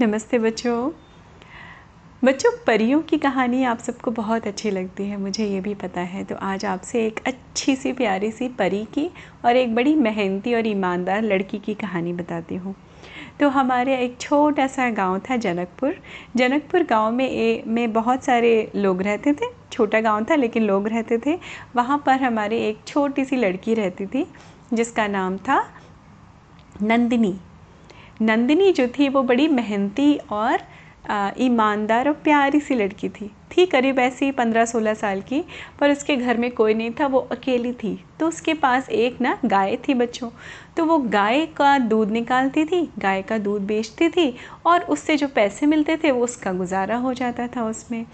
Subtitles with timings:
[0.00, 0.90] नमस्ते बच्चों।
[2.24, 6.24] बच्चों, परियों की कहानी आप सबको बहुत अच्छी लगती है, मुझे ये भी पता है।
[6.24, 9.10] तो आज आपसे एक अच्छी सी, प्यारी सी परी की
[9.44, 12.74] और एक बड़ी मेहनती और ईमानदार लड़की की कहानी बताती हूँ।
[13.40, 15.96] तो हमारे एक छोटा सा गाँव था जनकपुर।
[16.36, 20.88] जनकपुर गाँव में ए, में बहुत सारे लोग रहते थे। छोटा गाँव था, लेकिन लोग
[20.88, 21.38] रहते थे।
[21.76, 24.26] वहाँ पर हमारे एक छोटी सी लड़की रहती थी,
[24.74, 25.64] जिसका नाम था
[26.82, 27.38] नंदिनी।
[28.22, 30.58] नंदिनी जो थी वो बड़ी मेहनती और
[31.40, 35.42] ईमानदार और प्यारी सी लड़की थी। थी करीब ऐसी पंद्रह सोलह साल की,
[35.80, 39.38] पर उसके घर में कोई नहीं था, वो अकेली थी। तो उसके पास एक ना
[39.44, 40.30] गाय थी बच्चों।
[40.76, 44.36] तो वो गाय का दूध निकालती थी, गाय का दूध बेचती थी
[44.66, 48.04] और उससे जो पैसे मिलते थे वो उसका गुजारा हो जाता था उसमें।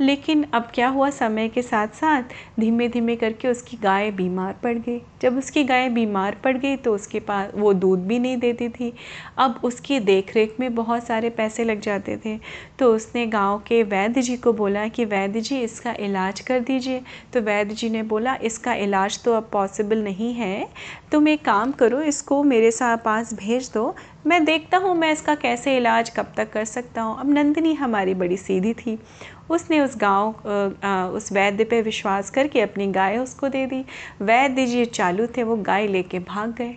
[0.00, 2.22] लेकिन अब क्या हुआ समय के साथ साथ
[2.60, 6.94] धीमे धीमे करके उसकी गाय बीमार पड़ गई। जब उसकी गाय बीमार पड़ गई तो
[6.94, 8.92] उसके पास वो दूध भी नहीं देती थी।
[9.38, 12.38] अब उसकी देख में बहुत सारे पैसे लग जाते थे।
[12.78, 17.02] तो उसने गाँव के वैद्य जी को बोला कि, वैद्य जी, इसका इलाज कर दीजिए।
[17.32, 20.68] तो वैद्य जी ने बोला, इसका इलाज तो अब पॉसिबल नहीं है।
[21.12, 23.94] तुम एक काम करो इसको मेरे साथ पास भेज दो।
[24.26, 28.14] मैं देखता हूँ मैं इसका कैसे इलाज कब तक कर सकता हूँ। अब नंदिनी हमारी
[28.14, 28.98] बड़ी सीधी थी।
[29.50, 33.84] उसने उस गाँव उस वैद्य पे विश्वास करके अपनी गाय उसको दे दी।
[34.22, 36.76] वैद्य जी चालू थे, वो गाय लेके भाग गए।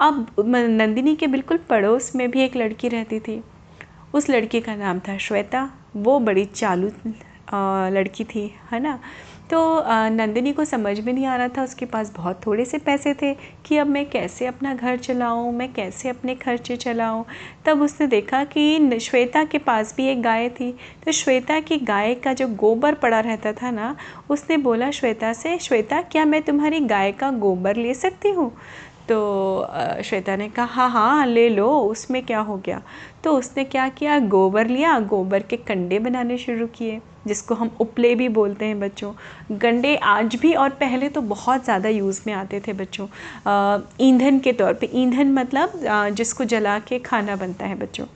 [0.00, 3.42] अब नंदिनी के बिल्कुल पड़ोस में भी एक लड़की रहती थी।
[4.14, 6.90] उस लड़की का नाम था श्वेता। वो बड़ी चालू
[7.92, 8.98] लड़की थी, है ना?
[9.50, 9.60] तो
[10.10, 13.32] नंदिनी को समझ में नहीं आ रहा था, उसके पास बहुत थोड़े से पैसे थे
[13.66, 17.24] कि अब मैं कैसे अपना घर चलाऊँ, मैं कैसे अपने खर्चे चलाऊँ।
[17.66, 20.70] तब उसने देखा कि श्वेता के पास भी एक गाय थी।
[21.04, 23.94] तो श्वेता की गाय का जो गोबर पड़ा रहता था ना,
[24.30, 28.50] उसने बोला, श्वेता से, श्वेता, क्या मैं तुम्हारी गाय का गोबर ले सकती हूँ?
[29.08, 32.82] तो श्वेता ने कहा हाँ हाँ ले लो, उसमें क्या हो गया?
[33.24, 38.14] तो उसने क्या किया, गोबर लिया, गोबर के कंडे बनाने शुरू किए। जिसको हम उपले
[38.14, 39.12] भी बोलते हैं बच्चों।
[39.52, 43.06] गंडे आज भी और पहले तो बहुत ज़्यादा यूज़ में आते थे बच्चों।
[44.00, 45.72] ईंधन के तौर पे, ईंधन मतलब
[46.12, 48.06] जिसको जला के खाना बनता है बच्चों।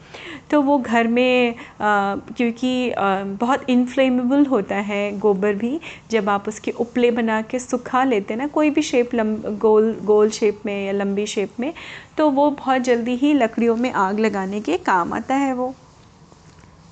[0.51, 5.79] तो वो घर में क्योंकि बहुत इनफ्लेमेबल होता है गोबर भी,
[6.11, 9.95] जब आप उसके उपले बना के सुखा लेते हैं ना, कोई भी शेप लम गोल
[10.05, 11.73] गोल शेप में या लंबी शेप में
[12.19, 15.75] तो वो बहुत जल्दी ही लकड़ियों में आग लगाने के काम आता है वो।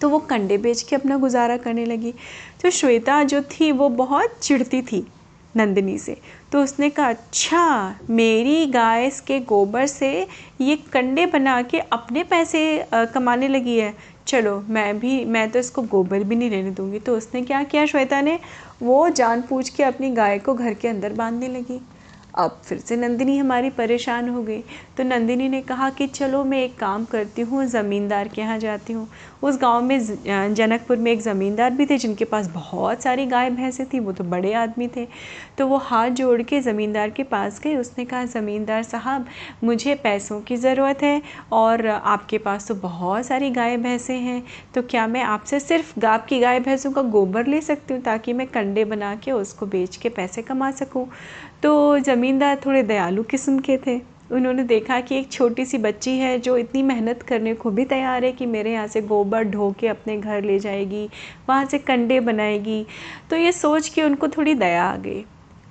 [0.05, 2.13] तो वो कंडे बेच के अपना गुजारा करने लगी।
[2.63, 5.07] तो श्वेता जो थी, वो बहुत चिढ़ती थी
[5.57, 6.17] नंदिनी से।
[6.53, 10.11] तो उसने कहा अच्छा मेरी गाय के गोबर से
[10.61, 13.95] ये कंडे बना के अपने पैसे कमाने लगी है।
[14.27, 17.87] चलो, मैं भी, मैं तो इसको गोबर भी नहीं लेने दूँगी। तो उसने क्या किया,
[17.87, 18.39] श्वेता ने
[18.83, 21.81] वो जान पूछ के अपनी गाय को घर के अंदर बांधने लगी।
[22.35, 24.61] अब फिर से नंदिनी हमारी परेशान हो गई।
[24.97, 28.93] तो नंदिनी ने कहा कि चलो मैं एक काम करती हूँ, ज़मींदार के यहाँ जाती
[28.93, 29.09] हूँ।
[29.43, 33.87] उस गाँव में जनकपुर में एक ज़मींदार भी थे जिनके पास बहुत सारी गाय भैंसें
[33.87, 35.07] थी, वो तो बड़े आदमी थे।
[35.59, 39.27] तो वो हाथ जोड़ के ज़मींदार के पास गए। उसने कहा, ज़मींदार साहब,
[39.65, 41.21] मुझे पैसों की ज़रूरत है
[41.53, 44.43] और आपके पास तो बहुत सारी गाय भैंसें हैं।
[44.75, 48.33] तो क्या मैं आपसे सिर्फ़ गाप की गाय भैंसों का गोबर ले सकती हूँ ताकि
[48.33, 51.07] मैं कंडे बना के उसको बेच के पैसे कमा सकूँ?
[51.65, 53.97] तो ज़मींदार थोड़े दयालु किस्म के थे।
[54.33, 58.25] उन्होंने देखा कि एक छोटी सी बच्ची है जो इतनी मेहनत करने को भी तैयार
[58.25, 61.09] है कि मेरे यहाँ से गोबर ढो के अपने घर ले जाएगी,
[61.49, 62.85] वहाँ से कंडे बनाएगी।
[63.31, 65.25] तो ये सोच के उनको थोड़ी दया आ गई।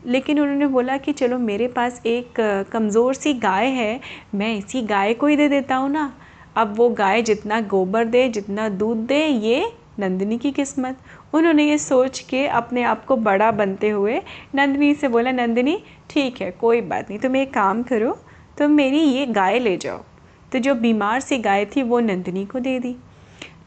[0.05, 3.99] लेकिन उन्होंने बोला कि चलो, मेरे पास एक कमज़ोर सी गाय है,
[4.35, 6.11] मैं इसी गाय को ही दे देता हूँ ना।
[6.55, 10.97] अब वो गाय जितना गोबर दे, जितना दूध दे, ये नंदिनी की किस्मत।
[11.33, 14.21] उन्होंने ये सोच के अपने आप को बड़ा बनते हुए
[14.55, 18.17] नंदिनी से बोला, नंदिनी, ठीक है, कोई बात नहीं, तुम एक काम करो,
[18.57, 20.03] तुम मेरी ये गाय ले जाओ।
[20.51, 22.95] तो जो बीमार सी गाय थी, वो नंदिनी को दे दी।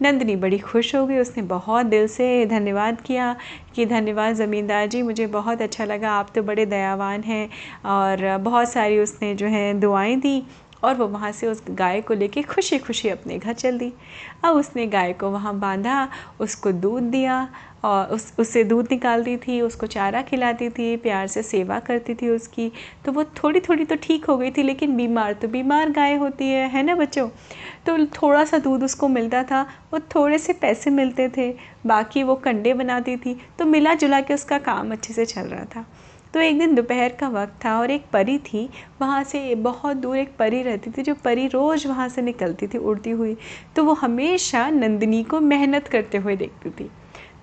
[0.03, 3.37] नंदिनी बड़ी खुश हो गई, उसने बहुत दिल से धन्यवाद किया
[3.75, 7.49] कि धन्यवाद ज़मींदार जी, मुझे बहुत अच्छा लगा, आप तो बड़े दयावान हैं
[7.87, 10.43] और बहुत सारी उसने जो है दुआएँ दी।
[10.87, 13.93] और वो वहाँ से उस गाय को लेके खुशी खुशी अपने घर चल दी।
[14.45, 16.09] अब उसने गाय को वहाँ बांधा,
[16.41, 17.49] उसको दूध दिया
[17.85, 22.29] और उस, उससे दूध निकालती थी, उसको चारा खिलाती थी, प्यार से सेवा करती थी
[22.29, 22.71] उसकी।
[23.05, 26.51] तो वो थोड़ी थोड़ी तो ठीक हो गई थी, लेकिन बीमार तो बीमार गाय होती
[26.51, 27.29] है है ना बच्चों?
[27.87, 29.63] तो थोड़ा सा दूध उसको मिलता था,
[29.93, 31.51] वो थोड़े से पैसे मिलते थे,
[31.87, 35.65] बाकी वो कंडे बनाती थी तो मिला जुला के उसका काम अच्छे से चल रहा
[35.65, 35.85] था।
[36.37, 38.69] तो एक दिन दोपहर का वक्त था और एक परी थी
[39.01, 42.79] वहाँ से बहुत दूर एक परी रहती थी जो परी रोज़ वहाँ से निकलती थी
[42.79, 43.37] उड़ती हुई।
[43.77, 46.91] तो वो हमेशा नंदिनी को मेहनत करते हुए देखती थी।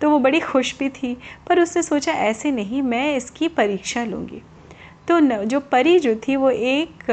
[0.01, 1.17] तो वो बड़ी खुश भी थी
[1.47, 4.41] पर उसने सोचा ऐसे नहीं मैं इसकी परीक्षा लूँगी।
[5.07, 7.11] तो न, जो परी जो थी वो एक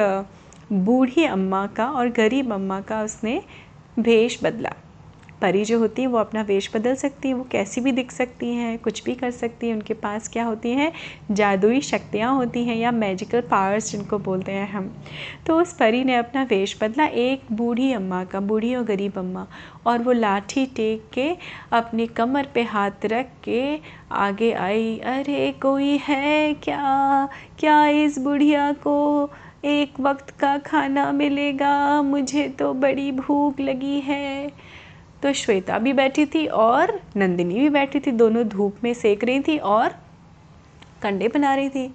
[0.73, 3.43] बूढ़ी अम्मा का और गरीब अम्मा का उसने
[3.99, 4.75] भेष बदला।
[5.41, 8.55] परी जो होती है, वो अपना वेश बदल सकती हैं, वो कैसी भी दिख सकती
[8.55, 10.93] हैं, कुछ भी कर सकती हैं, उनके पास क्या होती हैं,
[11.31, 14.95] जादुई शक्तियाँ होती हैं या मैजिकल पावर्स जिनको बोलते हैं हम।
[15.47, 19.47] तो उस परी ने अपना वेश बदला एक बूढ़ी अम्मा का, बूढ़ी और गरीब अम्मा,
[19.87, 21.37] और वो लाठी टेक के
[21.73, 23.79] अपनी कमर पे हाथ रख के
[24.13, 27.29] आगे आई। अरे कोई है क्या?
[27.59, 29.31] क्या इस बुढ़िया को
[29.65, 32.03] एक वक्त का खाना मिलेगा?
[32.03, 34.51] मुझे तो बड़ी भूख लगी है।
[35.23, 39.41] तो श्वेता भी बैठी थी और नंदिनी भी बैठी थी। दोनों धूप में सेक रही
[39.41, 39.95] थी और
[41.03, 41.93] कंडे बना रही थी।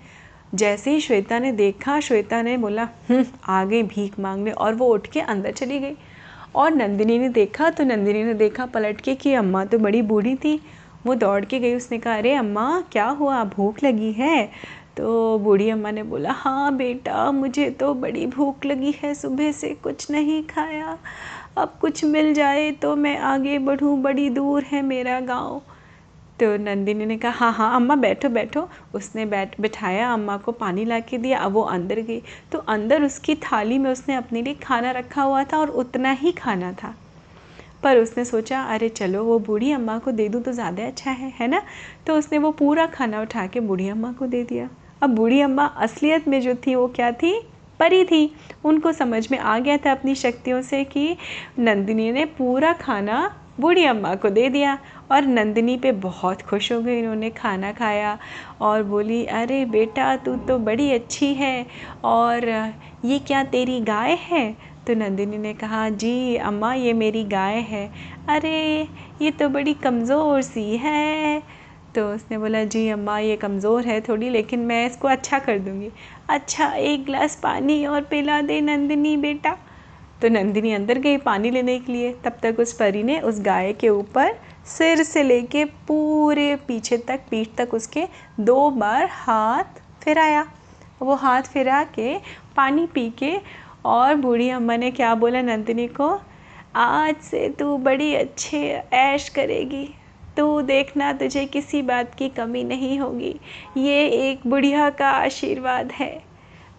[0.55, 4.93] जैसे ही श्वेता ने देखा श्वेता ने बोला हम्म, आ गई भीख मांगने। और वो
[4.93, 5.95] उठ के अंदर चली गई।
[6.55, 10.35] और नंदिनी ने देखा तो नंदिनी ने देखा पलट के कि अम्मा तो बड़ी बूढ़ी
[10.35, 10.59] थी।
[11.05, 13.43] वो दौड़ के गई उसने कहा अरे अम्मा क्या हुआ?
[13.43, 14.49] भूख लगी है?
[14.97, 19.69] तो बूढ़ी अम्मा ने बोला हाँ बेटा मुझे तो बड़ी भूख लगी है सुबह से
[19.83, 20.97] कुछ नहीं खाया।
[21.57, 25.61] अब कुछ मिल जाए तो मैं आगे बढ़ूँ, बड़ी दूर है मेरा गाँव।
[26.39, 30.85] तो नंदिनी ने कहा हाँ हाँ अम्मा, बैठो बैठो। उसने बैठ, बिठाया, अम्मा को पानी
[30.85, 32.21] ला के दिया, अब वो अंदर गई।
[32.51, 36.31] तो अंदर उसकी थाली में उसने अपने लिए खाना रखा हुआ था और उतना ही
[36.31, 36.95] खाना था।
[37.83, 41.33] पर उसने सोचा, अरे, चलो, वो बूढ़ी अम्मा को दे दूँ तो ज़्यादा अच्छा है
[41.39, 41.61] है ना?
[42.07, 44.69] तो उसने वो पूरा खाना उठा के बूढ़ी अम्मा को दे दिया।
[45.01, 47.47] अब बूढ़ी अम्मा असलियत में जो थी, वो क्या थी?
[47.79, 48.35] परी थी।
[48.65, 51.15] उनको समझ में आ गया था अपनी शक्तियों से कि
[51.59, 54.77] नंदिनी ने पूरा खाना बूढ़ी अम्मा को दे दिया
[55.11, 58.17] और नंदिनी पे बहुत खुश हो गई। उन्होंने खाना खाया
[58.61, 61.65] और बोली, अरे बेटा, तू तो बड़ी अच्छी है
[62.03, 62.49] और
[63.05, 64.75] ये क्या तेरी गाय है?
[64.87, 67.89] तो नंदिनी ने कहा, जी अम्मा, ये मेरी गाय है।
[68.29, 68.87] अरे,
[69.21, 71.43] ये तो बड़ी कमज़ोर सी है।
[71.95, 75.89] तो उसने बोला, जी अम्मा, ये कमज़ोर है थोड़ी, लेकिन मैं इसको अच्छा कर दूँगी।
[76.29, 79.57] अच्छा एक गिलास पानी और पिला दे नंदिनी, बेटा।
[80.21, 83.73] तो नंदिनी अंदर गई पानी लेने के लिए। तब तक उस परी ने उस गाय
[83.73, 84.33] के ऊपर
[84.67, 88.07] सिर से लेके पूरे पीछे तक, पीठ तक उसके
[88.39, 90.45] दो बार हाथ फिराया।
[91.01, 92.17] वो हाथ फिरा के
[92.55, 93.35] पानी पी के
[93.85, 96.17] और बूढ़ी अम्मा ने क्या बोला नंदिनी को,
[96.75, 98.59] आज से तू बड़ी अच्छे
[98.93, 99.87] ऐश करेगी।
[100.37, 103.35] तो देखना तुझे किसी बात की कमी नहीं होगी।
[103.77, 106.23] ये एक बुढ़िया का आशीर्वाद है।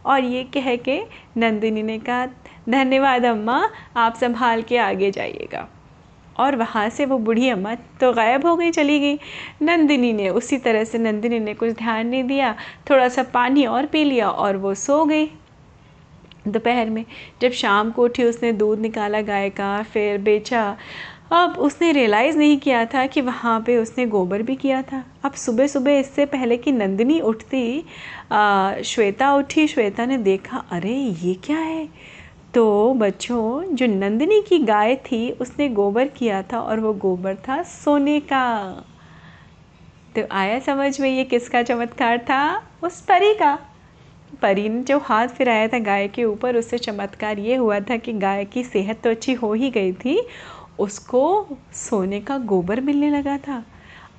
[0.07, 1.03] और ये कह के
[1.37, 2.27] नंदिनी ने कहा,
[2.69, 5.69] धन्यवाद अम्मा, आप संभाल के आगे जाइएगा।
[6.39, 9.19] और वहाँ से वो बूढ़ी अम्मा तो गायब हो गई, चली गई।
[9.63, 12.57] नंदिनी ने उसी तरह से, नंदिनी ने कुछ ध्यान नहीं दिया,
[12.91, 15.31] थोड़ा सा पानी और पी लिया और वो सो गई।
[16.49, 17.05] दोपहर में
[17.43, 20.77] जब शाम को उठी, उसने दूध निकाला, गाय का, फिर बेचा
[21.33, 25.33] अब उसने रियलाइज़ नहीं किया था कि वहाँ पे उसने गोबर भी किया था। अब
[25.33, 27.85] सुबह सुबह इससे पहले कि नंदिनी उठती
[28.33, 31.89] आ, श्वेता उठी श्वेता ने देखा अरे ये क्या है?
[32.55, 37.63] तो बच्चों जो नंदिनी की गाय थी उसने गोबर किया था और वो गोबर था
[37.63, 38.67] सोने का।
[40.17, 42.63] तो आया समझ में ये किसका चमत्कार था?
[42.83, 43.59] उस परी का।
[44.43, 48.13] परी ने जो हाथ फिराया था गाय के ऊपर उससे चमत्कार ये हुआ था कि
[48.13, 50.21] गाय की सेहत तो अच्छी हो ही गई थी
[50.79, 53.65] उसको सोने का गोबर मिलने लगा था।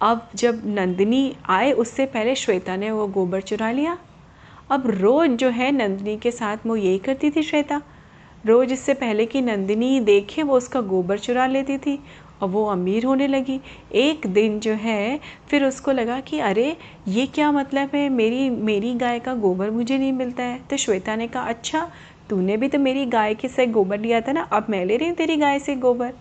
[0.02, 3.98] अब जब नंदिनी आए, उससे पहले श्वेता ने वो गोबर चुरा लिया।
[4.72, 7.82] अब रोज़ जो है नंदिनी के साथ वो यही करती थी श्वेता।
[8.46, 12.00] रोज़ इससे पहले कि नंदिनी देखे, वो उसका गोबर चुरा लेती थी।
[12.42, 13.60] और वो अमीर होने लगी।
[13.92, 18.10] एक दिन जो है, फिर उसको लगा कि अरे, ये क्या मतलब है?
[18.10, 21.92] मेरी मेरी गाय का गोबर मुझे नहीं मिलता है। तो श्वेता ने कहा अच्छा
[22.30, 25.08] तूने भी तो मेरी गाय के से गोबर लिया था ना, अब मैं ले रही
[25.08, 26.14] हूँ तेरी गाय से गोबर।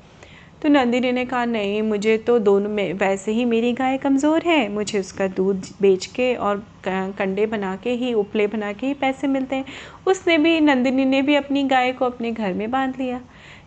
[0.66, 4.68] तो नंदिनी ने कहा, नहीं, मुझे तो दोनों में, वैसे ही मेरी गाय कमज़ोर है।
[4.68, 9.26] मुझे उसका दूध बेच के और कंडे बना के ही, उपले बना के ही पैसे
[9.26, 9.64] मिलते हैं।
[10.06, 13.20] उसने भी, नंदिनी ने भी अपनी गाय को अपने घर में बाँध लिया।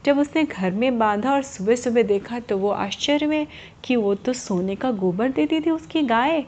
[0.06, 3.48] जब उसने घर में बांधा और सुबह सुबह देखा तो वो आश्चर्य में
[3.84, 6.44] कि वो तो सोने का गोबर देती थी उसकी गाय।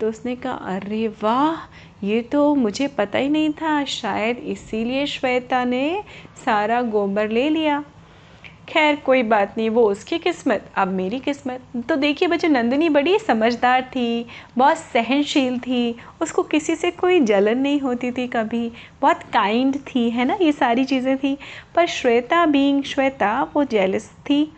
[0.00, 1.64] तो उसने कहा, अरे वाह,
[2.06, 6.02] ये तो मुझे पता ही नहीं था। शायद इसीलिए श्वेता ने
[6.44, 7.84] सारा गोबर ले लिया।
[8.72, 13.18] खैर, कोई बात नहीं, वो उसकी किस्मत, अब मेरी किस्मत। तो देखिए, बच्चे, नंदिनी बड़ी
[13.18, 14.26] समझदार थी,
[14.58, 20.10] बहुत सहनशील थी, उसको किसी से कोई जलन नहीं होती थी कभी। बहुत काइंड थी,
[20.10, 21.38] है ना, ये सारी चीज़ें थी।
[21.74, 24.52] पर श्वेता बींग श्वेता, वो जेलस थी।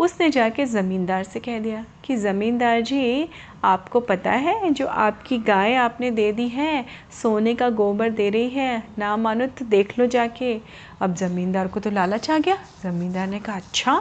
[0.00, 3.28] उसने जाके ज़मींदार से कह दिया कि, ज़मींदार जी,
[3.64, 6.84] आपको पता है जो आपकी गाय आपने दे दी है,
[7.22, 10.54] सोने का गोबर दे रही है, ना मानो तो देख लो जाके।
[11.00, 14.00] अब ज़मींदार को तो लालच आ गया। ज़मींदार ने कहा अच्छा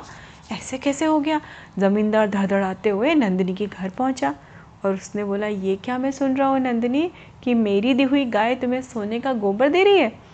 [0.51, 1.41] ऐसे कैसे हो गया?
[1.79, 4.35] ज़मींदार धड़धड़ाते हुए नंदिनी के घर पहुँचा
[4.85, 7.09] और उसने बोला, ये क्या मैं सुन रहा हूँ नंदिनी,
[7.43, 10.28] कि मेरी दी हुई गाय तुम्हें सोने का गोबर दे रही है?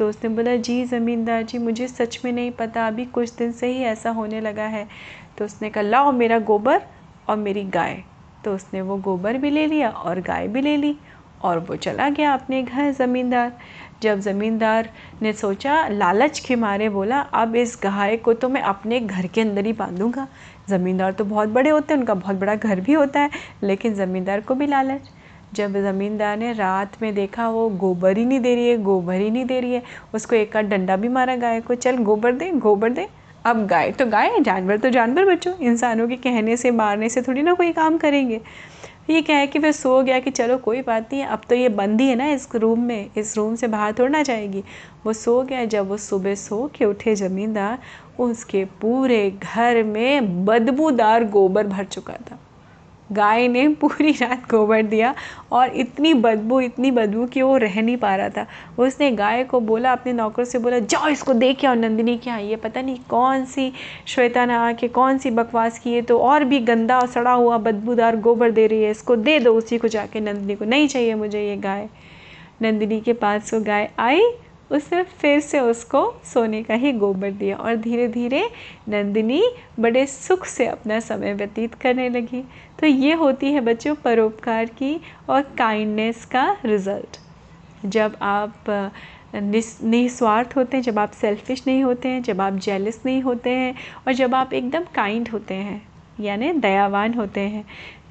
[0.00, 3.66] तो उसने बोला, जी, ज़मींदार जी, मुझे सच में नहीं पता, अभी कुछ दिन से
[3.66, 4.86] ही ऐसा होने लगा है।
[5.38, 6.82] तो उसने कहा, लाओ मेरा गोबर
[7.28, 8.02] और मेरी गाय।
[8.44, 10.96] तो उसने वो गोबर भी ले लिया और गाय भी ले ली
[11.40, 13.52] और वो चला गया अपने घर ज़मींदार।
[14.02, 14.88] जब ज़मींदार
[15.22, 19.40] ने सोचा, लालच के मारे बोला, अब इस गाय को तो मैं अपने घर के
[19.40, 20.28] अंदर ही बांधूँगा।
[20.68, 23.30] ज़मींदार तो बहुत बड़े होते हैं, उनका बहुत बड़ा घर भी होता है,
[23.62, 25.10] लेकिन ज़मींदार को भी लालच।
[25.54, 29.30] जब ज़मींदार ने रात में देखा, वो गोबर ही नहीं दे रही है, गोबर ही
[29.30, 29.82] नहीं दे रही है।
[30.14, 33.08] उसको एक आध डंडा भी मारा गाय को, चल गोबर दे गोबर दे।
[33.46, 37.42] अब गाय तो गाय जानवर तो जानवर बच्चों। इंसानों के कहने से, मारने से थोड़ी
[37.42, 38.40] ना कोई काम करेंगे।
[39.10, 41.68] ये क्या है कि फिर सो गया कि चलो कोई बात नहीं, अब तो ये
[41.68, 44.62] बंदी है ना इस रूम में, इस रूम से बाहर थोड़ा ना जाएगी।
[45.06, 47.78] वो सो गया, जब वो सुबह सो के उठे ज़मींदार,
[48.18, 52.38] उसके पूरे घर में बदबूदार गोबर भर चुका था।
[53.12, 55.14] गाय ने पूरी रात गोबर दिया
[55.52, 58.46] और इतनी बदबू इतनी बदबू कि वो रह नहीं पा रहा था।
[58.78, 62.36] उसने गाय को बोला, अपने नौकर से बोला, जाओ इसको दे के आओ नंदिनी क्या
[62.36, 63.72] ये पता नहीं कौन सी
[64.06, 67.58] श्वेता ने आके कौन सी बकवास की है तो और भी गंदा और सड़ा हुआ,
[67.58, 71.14] बदबूदार गोबर दे रही है। इसको दे दो उसी को जाके, नंदिनी को। नहीं चाहिए
[71.14, 71.88] मुझे ये गाय।
[72.62, 74.22] नंदिनी के पास वो गाय आई
[74.70, 78.42] उसने फिर से उसको सोने का ही गोबर दिया और धीरे धीरे
[78.88, 79.42] नंदिनी
[79.80, 82.42] बड़े सुख से अपना समय व्यतीत करने लगी।
[82.80, 87.18] तो ये होती है बच्चों परोपकार की और काइंडनेस का रिज़ल्ट
[87.86, 88.64] जब आप
[89.34, 93.74] निस्वार्थ होते हैं, जब आप सेल्फिश नहीं होते हैं, जब आप जेलस नहीं होते हैं
[94.06, 95.82] और जब आप एकदम काइंड होते हैं,
[96.20, 97.64] यानी दयावान होते हैं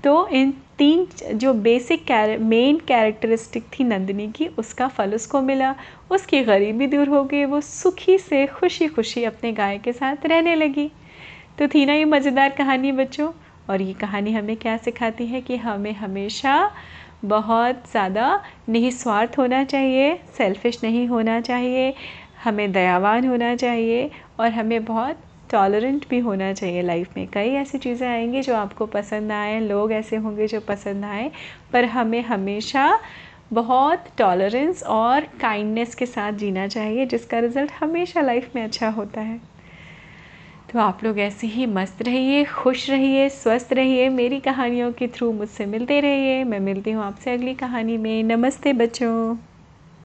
[0.03, 1.07] तो इन तीन
[1.37, 5.73] जो बेसिक कैर मेन कैरेक्टरिस्टिक थी नंदिनी की, उसका फल उसको मिला।
[6.11, 10.55] उसकी गरीबी दूर हो गई, वो सुखी से खुशी खुशी अपने गाय के साथ रहने
[10.55, 10.89] लगी।
[11.59, 13.31] तो थी ना ये मज़ेदार कहानी बच्चों,
[13.69, 16.71] और ये कहानी हमें क्या सिखाती है कि हमें हमेशा
[17.25, 21.93] बहुत ज़्यादा निस्वार्थ होना चाहिए सेल्फिश नहीं होना चाहिए,
[22.43, 24.09] हमें दयावान होना चाहिए,
[24.39, 28.85] और हमें बहुत टॉलरेंट भी होना चाहिए लाइफ में। कई ऐसी चीज़ें आएँगी जो आपको
[28.85, 31.31] पसंद आए, लोग ऐसे होंगे जो पसंद आए,
[31.73, 32.99] पर हमें हमेशा
[33.53, 39.21] बहुत टॉलरेंस और काइंडनेस के साथ जीना चाहिए, जिसका रिज़ल्ट हमेशा लाइफ में अच्छा होता
[39.21, 39.41] है।
[40.73, 45.31] तो आप लोग ऐसे ही मस्त रहिए, खुश रहिए, स्वस्थ रहिए, मेरी कहानियों के थ्रू
[45.31, 49.48] मुझसे मिलते रहिए। मैं मिलती हूँ आपसे अगली कहानी में। नमस्ते बच्चों।